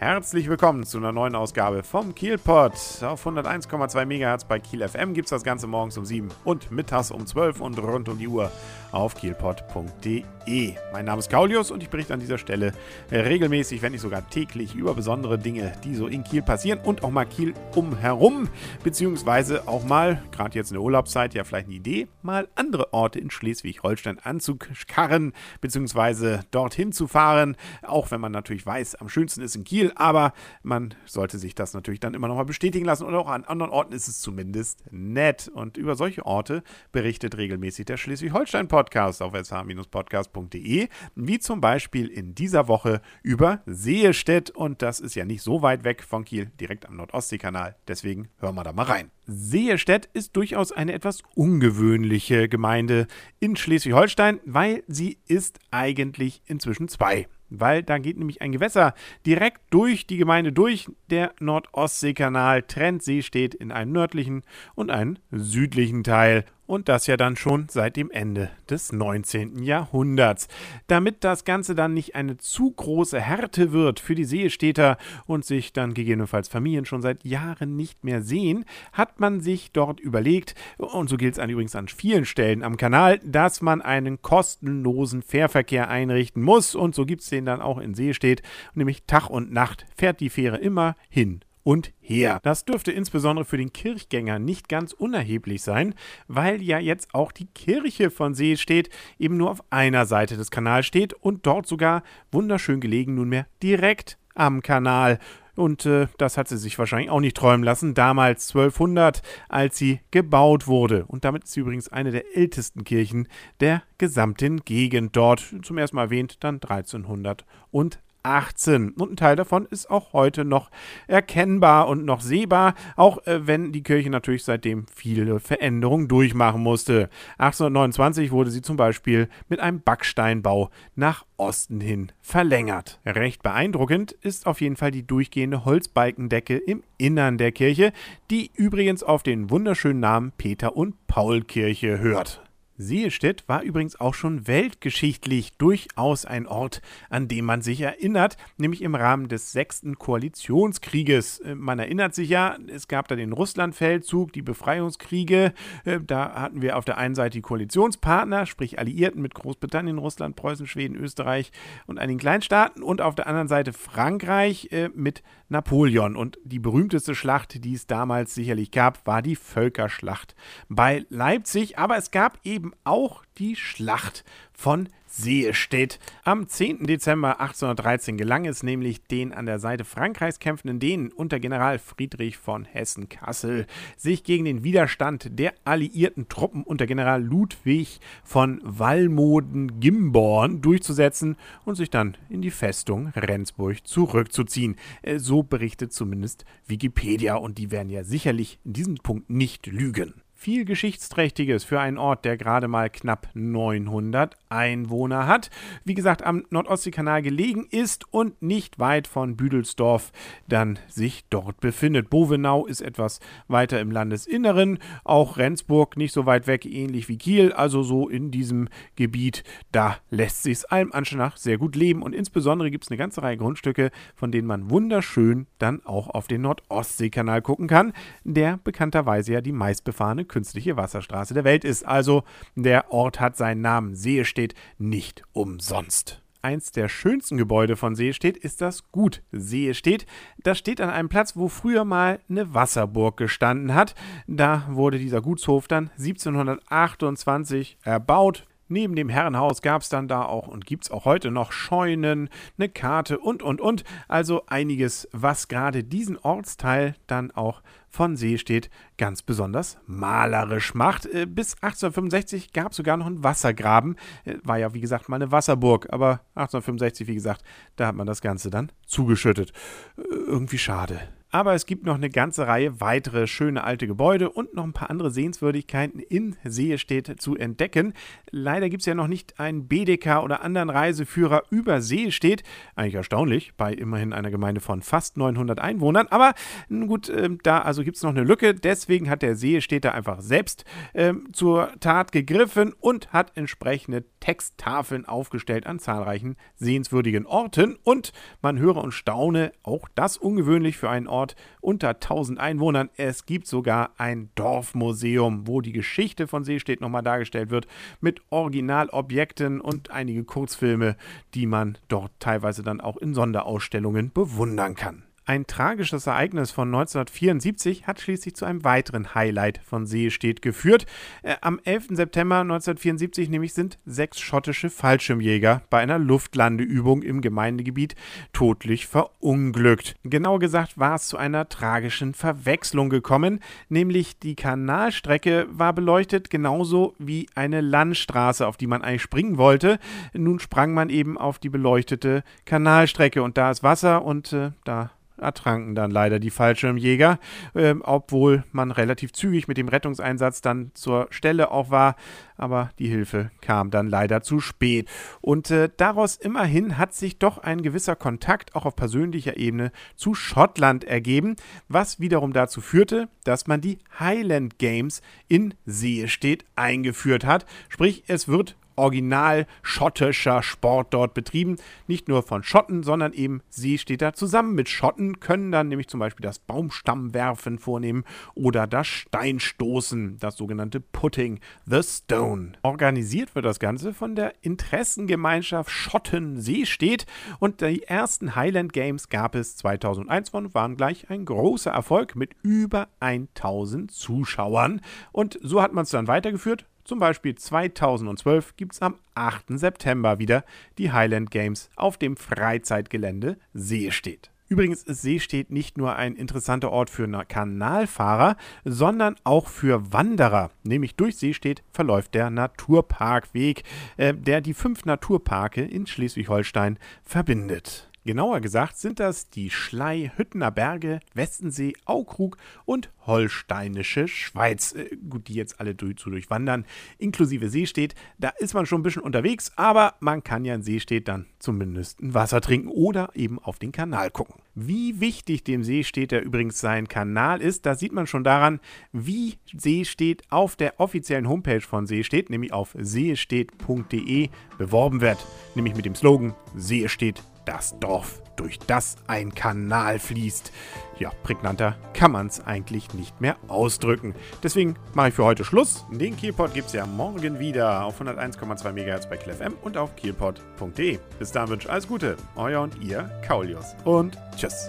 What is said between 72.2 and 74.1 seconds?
zu große Härte wird